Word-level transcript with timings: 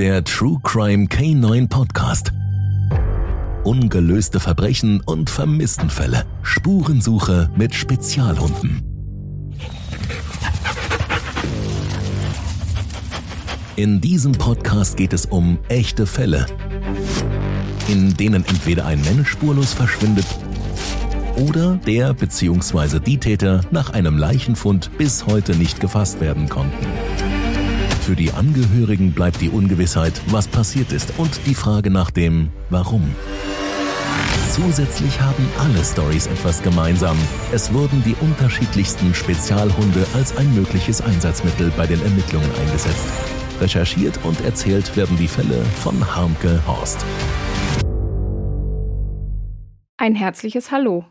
der 0.00 0.24
True 0.24 0.58
Crime 0.62 1.08
K9 1.08 1.68
Podcast. 1.68 2.32
Ungelöste 3.64 4.40
Verbrechen 4.40 5.02
und 5.02 5.28
Vermisstenfälle. 5.28 6.24
Spurensuche 6.42 7.50
mit 7.54 7.74
Spezialhunden. 7.74 8.80
In 13.76 14.00
diesem 14.00 14.32
Podcast 14.32 14.96
geht 14.96 15.12
es 15.12 15.26
um 15.26 15.58
echte 15.68 16.06
Fälle, 16.06 16.46
in 17.86 18.16
denen 18.16 18.42
entweder 18.46 18.86
ein 18.86 19.02
Mensch 19.02 19.28
spurlos 19.28 19.74
verschwindet 19.74 20.24
oder 21.36 21.76
der 21.76 22.14
bzw. 22.14 23.00
die 23.00 23.18
Täter 23.18 23.60
nach 23.70 23.90
einem 23.90 24.16
Leichenfund 24.16 24.96
bis 24.96 25.26
heute 25.26 25.54
nicht 25.54 25.78
gefasst 25.78 26.22
werden 26.22 26.48
konnten. 26.48 26.86
Für 28.10 28.16
die 28.16 28.32
Angehörigen 28.32 29.12
bleibt 29.12 29.40
die 29.40 29.50
Ungewissheit, 29.50 30.20
was 30.26 30.48
passiert 30.48 30.90
ist 30.90 31.16
und 31.16 31.46
die 31.46 31.54
Frage 31.54 31.90
nach 31.90 32.10
dem 32.10 32.48
Warum. 32.68 33.14
Zusätzlich 34.50 35.20
haben 35.20 35.48
alle 35.60 35.84
Stories 35.84 36.26
etwas 36.26 36.60
gemeinsam. 36.60 37.16
Es 37.52 37.72
wurden 37.72 38.02
die 38.02 38.16
unterschiedlichsten 38.20 39.14
Spezialhunde 39.14 40.04
als 40.12 40.36
ein 40.36 40.52
mögliches 40.56 41.00
Einsatzmittel 41.00 41.70
bei 41.76 41.86
den 41.86 42.02
Ermittlungen 42.02 42.50
eingesetzt. 42.56 43.06
Recherchiert 43.60 44.18
und 44.24 44.40
erzählt 44.40 44.96
werden 44.96 45.16
die 45.16 45.28
Fälle 45.28 45.62
von 45.80 46.04
Harmke 46.16 46.60
Horst. 46.66 47.06
Ein 49.98 50.16
herzliches 50.16 50.72
Hallo. 50.72 51.04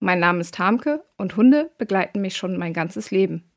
Mein 0.00 0.20
Name 0.20 0.40
ist 0.40 0.58
Harmke 0.58 1.02
und 1.16 1.34
Hunde 1.38 1.70
begleiten 1.78 2.20
mich 2.20 2.36
schon 2.36 2.58
mein 2.58 2.74
ganzes 2.74 3.10
Leben. 3.10 3.51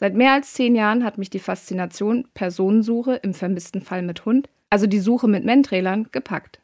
Seit 0.00 0.14
mehr 0.14 0.32
als 0.32 0.54
zehn 0.54 0.74
Jahren 0.74 1.04
hat 1.04 1.18
mich 1.18 1.28
die 1.28 1.38
Faszination 1.38 2.26
Personensuche 2.32 3.16
im 3.16 3.34
vermissten 3.34 3.82
Fall 3.82 4.00
mit 4.00 4.24
Hund, 4.24 4.48
also 4.70 4.86
die 4.86 4.98
Suche 4.98 5.28
mit 5.28 5.44
Mentrailern, 5.44 6.08
gepackt. 6.10 6.62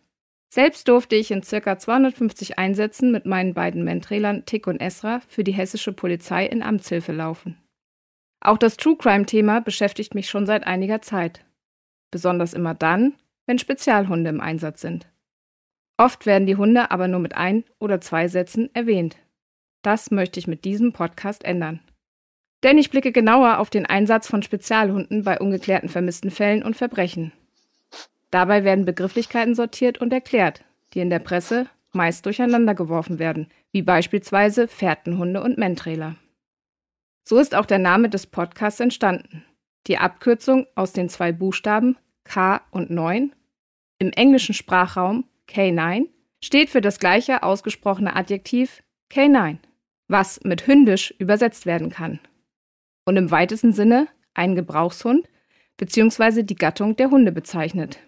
Selbst 0.49 0.89
durfte 0.89 1.17
ich 1.17 1.31
in 1.31 1.43
ca. 1.43 1.79
250 1.79 2.59
Einsätzen 2.59 3.13
mit 3.13 3.27
meinen 3.27 3.53
beiden 3.53 3.85
Mentrailern 3.85 4.47
Tick 4.47 4.67
und 4.67 4.81
Esra 4.81 5.21
für 5.29 5.45
die 5.45 5.53
hessische 5.53 5.93
Polizei 5.93 6.47
in 6.47 6.63
Amtshilfe 6.63 7.13
laufen. 7.13 7.59
Auch 8.41 8.57
das 8.57 8.79
True 8.79 8.97
Crime-Thema 8.97 9.61
beschäftigt 9.61 10.15
mich 10.15 10.31
schon 10.31 10.47
seit 10.47 10.67
einiger 10.67 11.03
Zeit. 11.03 11.45
Besonders 12.11 12.55
immer 12.55 12.73
dann, 12.73 13.17
wenn 13.45 13.59
Spezialhunde 13.59 14.31
im 14.31 14.41
Einsatz 14.41 14.81
sind. 14.81 15.09
Oft 15.99 16.25
werden 16.25 16.47
die 16.47 16.57
Hunde 16.57 16.91
aber 16.91 17.07
nur 17.07 17.21
mit 17.21 17.37
ein 17.37 17.65
oder 17.81 18.01
zwei 18.01 18.29
Sätzen 18.29 18.75
erwähnt. 18.75 19.19
Das 19.83 20.11
möchte 20.11 20.41
ich 20.41 20.47
mit 20.47 20.65
diesem 20.65 20.95
Podcast 20.95 21.45
ändern. 21.45 21.81
Denn 22.63 22.79
ich 22.79 22.91
blicke 22.91 23.13
genauer 23.13 23.59
auf 23.59 23.71
den 23.71 23.87
Einsatz 23.87 24.29
von 24.29 24.43
Spezialhunden 24.43 25.25
bei 25.25 25.39
ungeklärten 25.39 25.89
vermissten 25.89 26.31
Fällen 26.31 26.63
und 26.63 26.77
Verbrechen. 26.77 27.33
Dabei 28.31 28.65
werden 28.65 28.85
Begrifflichkeiten 28.85 29.55
sortiert 29.55 29.99
und 29.99 30.13
erklärt, 30.13 30.65
die 30.95 31.01
in 31.01 31.11
der 31.11 31.19
Presse 31.19 31.67
meist 31.93 32.27
durcheinander 32.27 32.75
geworfen 32.75 33.19
werden, 33.19 33.49
wie 33.73 33.83
beispielsweise 33.83 34.69
Fährtenhunde 34.69 35.43
und 35.43 35.59
Mentrailer. 35.59 36.17
So 37.25 37.39
ist 37.39 37.55
auch 37.55 37.67
der 37.67 37.79
Name 37.79 38.09
des 38.09 38.27
Podcasts 38.27 38.81
entstanden. 38.81 39.45
Die 39.87 39.99
Abkürzung 39.99 40.67
aus 40.75 40.93
den 40.93 41.09
zwei 41.09 41.33
Buchstaben 41.33 41.97
K 42.25 42.61
und 42.71 42.91
9 42.91 43.35
im 43.99 44.11
englischen 44.13 44.55
Sprachraum 44.55 45.25
K9 45.49 46.09
steht 46.43 46.71
für 46.71 46.81
das 46.81 46.99
gleiche 46.99 47.43
ausgesprochene 47.43 48.15
Adjektiv 48.15 48.83
K9, 49.11 49.59
was 50.09 50.41
mit 50.43 50.67
hündisch 50.67 51.15
übersetzt 51.19 51.67
werden 51.67 51.91
kann 51.91 52.19
und 53.07 53.17
im 53.17 53.31
weitesten 53.31 53.73
Sinne 53.73 54.09
einen 54.35 54.55
Gebrauchshund 54.55 55.29
bzw. 55.79 56.43
die 56.43 56.57
Gattung 56.57 56.97
der 56.97 57.11
Hunde 57.11 57.33
bezeichnet. 57.33 57.99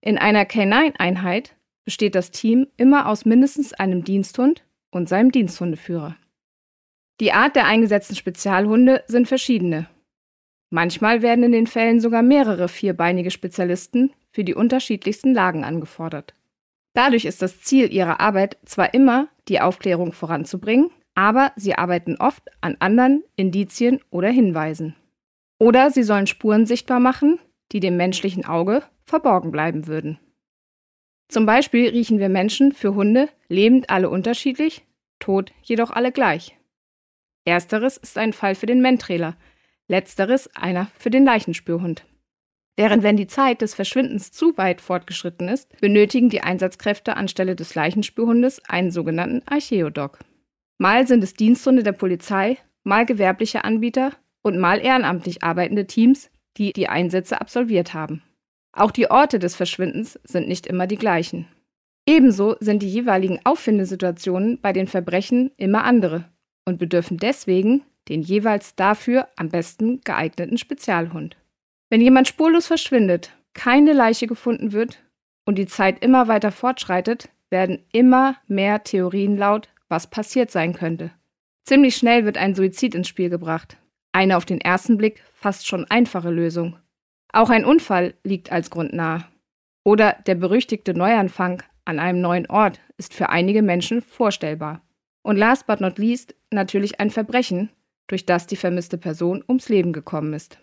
In 0.00 0.18
einer 0.18 0.44
K9-Einheit 0.44 1.54
besteht 1.84 2.14
das 2.14 2.30
Team 2.30 2.66
immer 2.76 3.06
aus 3.06 3.24
mindestens 3.24 3.72
einem 3.72 4.02
Diensthund 4.02 4.64
und 4.90 5.08
seinem 5.08 5.30
Diensthundeführer. 5.30 6.16
Die 7.20 7.32
Art 7.32 7.54
der 7.54 7.66
eingesetzten 7.66 8.16
Spezialhunde 8.16 9.04
sind 9.06 9.28
verschiedene. 9.28 9.88
Manchmal 10.70 11.20
werden 11.20 11.44
in 11.44 11.52
den 11.52 11.66
Fällen 11.66 12.00
sogar 12.00 12.22
mehrere 12.22 12.68
vierbeinige 12.68 13.30
Spezialisten 13.30 14.12
für 14.32 14.44
die 14.44 14.54
unterschiedlichsten 14.54 15.34
Lagen 15.34 15.64
angefordert. 15.64 16.34
Dadurch 16.94 17.24
ist 17.24 17.42
das 17.42 17.60
Ziel 17.60 17.92
ihrer 17.92 18.20
Arbeit 18.20 18.56
zwar 18.64 18.94
immer, 18.94 19.28
die 19.48 19.60
Aufklärung 19.60 20.12
voranzubringen, 20.12 20.90
aber 21.20 21.52
sie 21.54 21.74
arbeiten 21.74 22.16
oft 22.16 22.48
an 22.62 22.78
anderen 22.78 23.22
Indizien 23.36 24.00
oder 24.08 24.30
Hinweisen. 24.30 24.96
Oder 25.58 25.90
sie 25.90 26.02
sollen 26.02 26.26
Spuren 26.26 26.64
sichtbar 26.64 26.98
machen, 26.98 27.38
die 27.72 27.80
dem 27.80 27.98
menschlichen 27.98 28.46
Auge 28.46 28.82
verborgen 29.04 29.50
bleiben 29.50 29.86
würden. 29.86 30.18
Zum 31.28 31.44
Beispiel 31.44 31.90
riechen 31.90 32.20
wir 32.20 32.30
Menschen 32.30 32.72
für 32.72 32.94
Hunde 32.94 33.28
lebend 33.48 33.90
alle 33.90 34.08
unterschiedlich, 34.08 34.86
tot 35.18 35.52
jedoch 35.62 35.90
alle 35.90 36.10
gleich. 36.10 36.56
Ersteres 37.44 37.98
ist 37.98 38.16
ein 38.16 38.32
Fall 38.32 38.54
für 38.54 38.64
den 38.64 38.80
Mentrailer, 38.80 39.36
letzteres 39.88 40.48
einer 40.56 40.86
für 40.96 41.10
den 41.10 41.26
Leichenspürhund. 41.26 42.06
Während 42.76 43.02
wenn 43.02 43.18
die 43.18 43.26
Zeit 43.26 43.60
des 43.60 43.74
Verschwindens 43.74 44.32
zu 44.32 44.56
weit 44.56 44.80
fortgeschritten 44.80 45.48
ist, 45.48 45.78
benötigen 45.82 46.30
die 46.30 46.40
Einsatzkräfte 46.40 47.18
anstelle 47.18 47.56
des 47.56 47.74
Leichenspürhundes 47.74 48.64
einen 48.64 48.90
sogenannten 48.90 49.42
Archeodog. 49.46 50.18
Mal 50.80 51.06
sind 51.06 51.22
es 51.22 51.34
Diensthunde 51.34 51.82
der 51.82 51.92
Polizei, 51.92 52.56
mal 52.84 53.04
gewerbliche 53.04 53.64
Anbieter 53.64 54.12
und 54.40 54.58
mal 54.58 54.80
ehrenamtlich 54.80 55.42
arbeitende 55.42 55.86
Teams, 55.86 56.30
die 56.56 56.72
die 56.72 56.88
Einsätze 56.88 57.38
absolviert 57.38 57.92
haben. 57.92 58.22
Auch 58.72 58.90
die 58.90 59.10
Orte 59.10 59.38
des 59.38 59.56
Verschwindens 59.56 60.18
sind 60.24 60.48
nicht 60.48 60.66
immer 60.66 60.86
die 60.86 60.96
gleichen. 60.96 61.46
Ebenso 62.06 62.56
sind 62.60 62.82
die 62.82 62.88
jeweiligen 62.88 63.40
Auffindesituationen 63.44 64.58
bei 64.62 64.72
den 64.72 64.86
Verbrechen 64.86 65.50
immer 65.58 65.84
andere 65.84 66.24
und 66.64 66.78
bedürfen 66.78 67.18
deswegen 67.18 67.82
den 68.08 68.22
jeweils 68.22 68.74
dafür 68.74 69.28
am 69.36 69.50
besten 69.50 70.00
geeigneten 70.00 70.56
Spezialhund. 70.56 71.36
Wenn 71.90 72.00
jemand 72.00 72.26
spurlos 72.26 72.66
verschwindet, 72.66 73.36
keine 73.52 73.92
Leiche 73.92 74.26
gefunden 74.26 74.72
wird 74.72 75.04
und 75.44 75.58
die 75.58 75.66
Zeit 75.66 76.02
immer 76.02 76.26
weiter 76.26 76.52
fortschreitet, 76.52 77.28
werden 77.50 77.84
immer 77.92 78.36
mehr 78.46 78.82
Theorien 78.82 79.36
laut, 79.36 79.68
was 79.90 80.08
passiert 80.08 80.50
sein 80.50 80.72
könnte. 80.72 81.10
Ziemlich 81.64 81.96
schnell 81.96 82.24
wird 82.24 82.38
ein 82.38 82.54
Suizid 82.54 82.94
ins 82.94 83.08
Spiel 83.08 83.28
gebracht. 83.28 83.76
Eine 84.12 84.36
auf 84.36 84.44
den 84.44 84.60
ersten 84.60 84.96
Blick 84.96 85.22
fast 85.34 85.66
schon 85.66 85.84
einfache 85.90 86.30
Lösung. 86.30 86.78
Auch 87.32 87.50
ein 87.50 87.64
Unfall 87.64 88.14
liegt 88.24 88.50
als 88.50 88.70
Grund 88.70 88.92
nahe. 88.92 89.26
Oder 89.84 90.16
der 90.26 90.34
berüchtigte 90.34 90.94
Neuanfang 90.94 91.62
an 91.84 91.98
einem 91.98 92.20
neuen 92.20 92.46
Ort 92.46 92.80
ist 92.96 93.14
für 93.14 93.28
einige 93.28 93.62
Menschen 93.62 94.02
vorstellbar. 94.02 94.82
Und 95.22 95.36
last 95.36 95.66
but 95.66 95.80
not 95.80 95.98
least 95.98 96.34
natürlich 96.50 96.98
ein 97.00 97.10
Verbrechen, 97.10 97.70
durch 98.06 98.26
das 98.26 98.46
die 98.46 98.56
vermisste 98.56 98.98
Person 98.98 99.44
ums 99.48 99.68
Leben 99.68 99.92
gekommen 99.92 100.32
ist. 100.32 100.58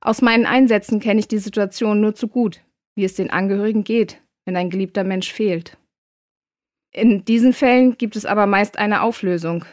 Aus 0.00 0.22
meinen 0.22 0.46
Einsätzen 0.46 1.00
kenne 1.00 1.20
ich 1.20 1.28
die 1.28 1.38
Situation 1.38 2.00
nur 2.00 2.14
zu 2.14 2.28
gut, 2.28 2.60
wie 2.94 3.04
es 3.04 3.14
den 3.14 3.30
Angehörigen 3.30 3.84
geht, 3.84 4.20
wenn 4.44 4.56
ein 4.56 4.70
geliebter 4.70 5.04
Mensch 5.04 5.32
fehlt. 5.32 5.78
In 6.94 7.24
diesen 7.24 7.54
Fällen 7.54 7.96
gibt 7.96 8.16
es 8.16 8.26
aber 8.26 8.46
meist 8.46 8.78
eine 8.78 9.00
Auflösung. 9.00 9.64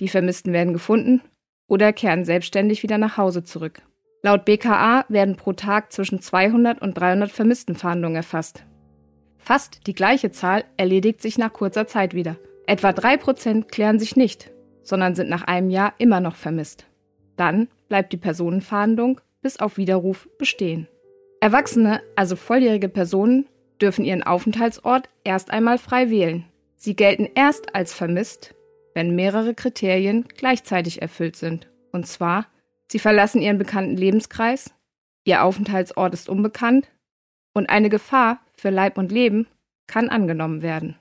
Die 0.00 0.08
Vermissten 0.08 0.54
werden 0.54 0.72
gefunden 0.72 1.20
oder 1.68 1.92
kehren 1.92 2.24
selbstständig 2.24 2.82
wieder 2.82 2.96
nach 2.96 3.18
Hause 3.18 3.44
zurück. 3.44 3.82
Laut 4.22 4.46
BKA 4.46 5.04
werden 5.10 5.36
pro 5.36 5.52
Tag 5.52 5.92
zwischen 5.92 6.22
200 6.22 6.80
und 6.80 6.94
300 6.94 7.30
Vermisstenfahndungen 7.30 8.16
erfasst. 8.16 8.64
Fast 9.36 9.86
die 9.86 9.94
gleiche 9.94 10.30
Zahl 10.30 10.64
erledigt 10.78 11.20
sich 11.20 11.36
nach 11.36 11.52
kurzer 11.52 11.86
Zeit 11.86 12.14
wieder. 12.14 12.36
Etwa 12.66 12.88
3% 12.88 13.64
klären 13.64 13.98
sich 13.98 14.16
nicht, 14.16 14.50
sondern 14.82 15.14
sind 15.14 15.28
nach 15.28 15.42
einem 15.42 15.68
Jahr 15.68 15.92
immer 15.98 16.20
noch 16.20 16.36
vermisst. 16.36 16.86
Dann 17.36 17.68
bleibt 17.90 18.14
die 18.14 18.16
Personenfahndung 18.16 19.20
bis 19.42 19.60
auf 19.60 19.76
Widerruf 19.76 20.30
bestehen. 20.38 20.88
Erwachsene, 21.40 22.00
also 22.16 22.36
volljährige 22.36 22.88
Personen, 22.88 23.46
dürfen 23.82 24.06
ihren 24.06 24.22
Aufenthaltsort 24.22 25.10
erst 25.24 25.50
einmal 25.50 25.76
frei 25.76 26.08
wählen. 26.08 26.46
Sie 26.76 26.96
gelten 26.96 27.28
erst 27.34 27.74
als 27.74 27.92
vermisst, 27.92 28.54
wenn 28.94 29.14
mehrere 29.14 29.54
Kriterien 29.54 30.26
gleichzeitig 30.36 31.02
erfüllt 31.02 31.36
sind. 31.36 31.68
Und 31.92 32.06
zwar, 32.06 32.46
sie 32.90 32.98
verlassen 32.98 33.42
ihren 33.42 33.58
bekannten 33.58 33.96
Lebenskreis, 33.96 34.74
ihr 35.24 35.42
Aufenthaltsort 35.42 36.14
ist 36.14 36.28
unbekannt 36.28 36.88
und 37.54 37.70
eine 37.70 37.88
Gefahr 37.88 38.40
für 38.56 38.70
Leib 38.70 38.98
und 38.98 39.12
Leben 39.12 39.46
kann 39.86 40.08
angenommen 40.08 40.62
werden. 40.62 40.96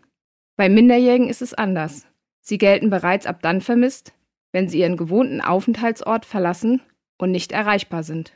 Bei 0.55 0.69
Minderjährigen 0.69 1.29
ist 1.29 1.41
es 1.41 1.53
anders. 1.53 2.05
Sie 2.41 2.57
gelten 2.57 2.89
bereits 2.89 3.25
ab 3.25 3.41
dann 3.41 3.61
vermisst, 3.61 4.13
wenn 4.51 4.67
sie 4.67 4.79
ihren 4.79 4.97
gewohnten 4.97 5.41
Aufenthaltsort 5.41 6.25
verlassen 6.25 6.81
und 7.17 7.31
nicht 7.31 7.51
erreichbar 7.51 8.03
sind. 8.03 8.33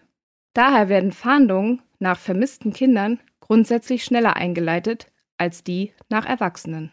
Daher 0.53 0.89
werden 0.89 1.11
Fahndungen 1.11 1.81
nach 1.99 2.17
vermissten 2.17 2.73
Kindern 2.73 3.19
grundsätzlich 3.39 4.03
schneller 4.03 4.35
eingeleitet 4.35 5.11
als 5.37 5.63
die 5.63 5.93
nach 6.09 6.25
Erwachsenen. 6.25 6.91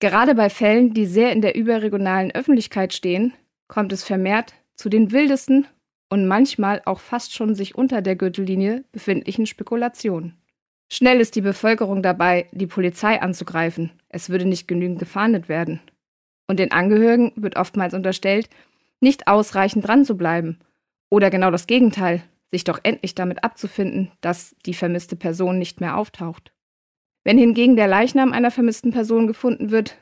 Gerade 0.00 0.34
bei 0.34 0.48
Fällen, 0.48 0.94
die 0.94 1.04
sehr 1.04 1.30
in 1.32 1.42
der 1.42 1.54
überregionalen 1.54 2.30
Öffentlichkeit 2.30 2.94
stehen, 2.94 3.34
kommt 3.68 3.92
es 3.92 4.02
vermehrt 4.02 4.54
zu 4.74 4.88
den 4.88 5.12
wildesten 5.12 5.66
und 6.08 6.26
manchmal 6.26 6.80
auch 6.86 7.00
fast 7.00 7.34
schon 7.34 7.54
sich 7.54 7.74
unter 7.74 8.00
der 8.00 8.16
Gürtellinie 8.16 8.84
befindlichen 8.92 9.44
Spekulationen. 9.46 10.36
Schnell 10.90 11.20
ist 11.20 11.36
die 11.36 11.42
Bevölkerung 11.42 12.02
dabei, 12.02 12.48
die 12.50 12.66
Polizei 12.66 13.20
anzugreifen. 13.20 13.92
Es 14.08 14.30
würde 14.30 14.46
nicht 14.46 14.66
genügend 14.66 14.98
gefahndet 14.98 15.48
werden. 15.48 15.80
Und 16.48 16.58
den 16.58 16.72
Angehörigen 16.72 17.32
wird 17.36 17.56
oftmals 17.56 17.94
unterstellt, 17.94 18.48
nicht 19.00 19.28
ausreichend 19.28 19.86
dran 19.86 20.04
zu 20.04 20.16
bleiben. 20.16 20.58
Oder 21.10 21.30
genau 21.30 21.50
das 21.50 21.68
Gegenteil, 21.68 22.22
sich 22.50 22.64
doch 22.64 22.80
endlich 22.82 23.14
damit 23.14 23.44
abzufinden, 23.44 24.10
dass 24.20 24.56
die 24.66 24.74
vermisste 24.74 25.14
Person 25.14 25.58
nicht 25.58 25.80
mehr 25.80 25.96
auftaucht. 25.96 26.52
Wenn 27.24 27.38
hingegen 27.38 27.76
der 27.76 27.86
Leichnam 27.86 28.32
einer 28.32 28.50
vermissten 28.50 28.92
Person 28.92 29.26
gefunden 29.26 29.70
wird, 29.70 29.96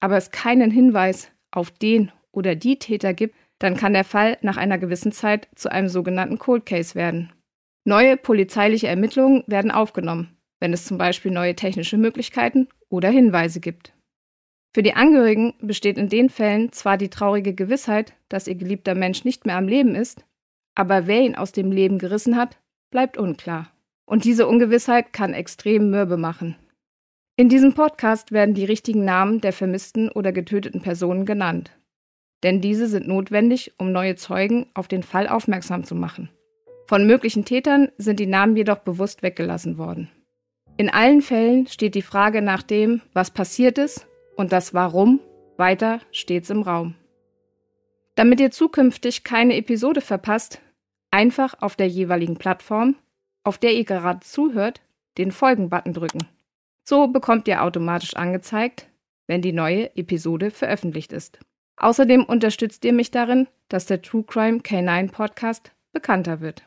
aber 0.00 0.16
es 0.16 0.30
keinen 0.30 0.70
Hinweis 0.70 1.30
auf 1.50 1.70
den 1.70 2.10
oder 2.32 2.54
die 2.54 2.78
Täter 2.78 3.14
gibt, 3.14 3.34
dann 3.58 3.76
kann 3.76 3.92
der 3.92 4.04
Fall 4.04 4.38
nach 4.42 4.56
einer 4.56 4.78
gewissen 4.78 5.12
Zeit 5.12 5.48
zu 5.54 5.70
einem 5.70 5.88
sogenannten 5.88 6.38
Cold 6.38 6.66
Case 6.66 6.94
werden. 6.94 7.32
Neue 7.86 8.16
polizeiliche 8.16 8.88
Ermittlungen 8.88 9.44
werden 9.46 9.70
aufgenommen, 9.70 10.36
wenn 10.60 10.72
es 10.72 10.84
zum 10.84 10.98
Beispiel 10.98 11.30
neue 11.30 11.54
technische 11.54 11.96
Möglichkeiten 11.96 12.68
oder 12.88 13.08
Hinweise 13.08 13.60
gibt. 13.60 13.92
Für 14.74 14.82
die 14.82 14.94
Angehörigen 14.94 15.54
besteht 15.60 15.98
in 15.98 16.08
den 16.08 16.28
Fällen 16.28 16.72
zwar 16.72 16.96
die 16.96 17.10
traurige 17.10 17.54
Gewissheit, 17.54 18.14
dass 18.28 18.48
ihr 18.48 18.56
geliebter 18.56 18.96
Mensch 18.96 19.24
nicht 19.24 19.46
mehr 19.46 19.56
am 19.56 19.68
Leben 19.68 19.94
ist, 19.94 20.24
aber 20.74 21.06
wer 21.06 21.20
ihn 21.20 21.36
aus 21.36 21.52
dem 21.52 21.70
Leben 21.70 21.98
gerissen 21.98 22.36
hat, 22.36 22.58
bleibt 22.90 23.16
unklar. 23.16 23.70
Und 24.06 24.24
diese 24.24 24.48
Ungewissheit 24.48 25.12
kann 25.12 25.32
extrem 25.32 25.90
mürbe 25.90 26.16
machen. 26.16 26.56
In 27.36 27.48
diesem 27.48 27.74
Podcast 27.74 28.30
werden 28.30 28.54
die 28.54 28.64
richtigen 28.64 29.04
Namen 29.04 29.40
der 29.40 29.52
vermissten 29.52 30.08
oder 30.08 30.30
getöteten 30.30 30.82
Personen 30.82 31.26
genannt. 31.26 31.72
Denn 32.44 32.60
diese 32.60 32.86
sind 32.86 33.08
notwendig, 33.08 33.72
um 33.76 33.90
neue 33.90 34.14
Zeugen 34.14 34.66
auf 34.74 34.86
den 34.86 35.02
Fall 35.02 35.26
aufmerksam 35.26 35.82
zu 35.82 35.96
machen. 35.96 36.30
Von 36.86 37.08
möglichen 37.08 37.44
Tätern 37.44 37.90
sind 37.98 38.20
die 38.20 38.26
Namen 38.26 38.56
jedoch 38.56 38.78
bewusst 38.78 39.24
weggelassen 39.24 39.78
worden. 39.78 40.10
In 40.76 40.88
allen 40.88 41.22
Fällen 41.22 41.66
steht 41.66 41.96
die 41.96 42.02
Frage 42.02 42.40
nach 42.40 42.62
dem, 42.62 43.00
was 43.14 43.32
passiert 43.32 43.78
ist 43.78 44.06
und 44.36 44.52
das 44.52 44.72
Warum 44.72 45.18
weiter 45.56 46.00
stets 46.12 46.50
im 46.50 46.62
Raum. 46.62 46.94
Damit 48.14 48.38
ihr 48.38 48.52
zukünftig 48.52 49.24
keine 49.24 49.56
Episode 49.56 50.02
verpasst, 50.02 50.60
einfach 51.10 51.60
auf 51.60 51.74
der 51.74 51.88
jeweiligen 51.88 52.36
Plattform, 52.36 52.94
auf 53.42 53.58
der 53.58 53.72
ihr 53.72 53.84
gerade 53.84 54.20
zuhört, 54.20 54.82
den 55.18 55.32
Folgen-Button 55.32 55.94
drücken. 55.94 56.28
So 56.86 57.08
bekommt 57.08 57.48
ihr 57.48 57.62
automatisch 57.62 58.14
angezeigt, 58.14 58.88
wenn 59.26 59.42
die 59.42 59.52
neue 59.52 59.94
Episode 59.96 60.50
veröffentlicht 60.50 61.12
ist. 61.12 61.38
Außerdem 61.76 62.24
unterstützt 62.24 62.84
ihr 62.84 62.92
mich 62.92 63.10
darin, 63.10 63.48
dass 63.68 63.86
der 63.86 64.02
True 64.02 64.24
Crime 64.24 64.58
K9 64.58 65.10
Podcast 65.10 65.72
bekannter 65.92 66.40
wird. 66.40 66.62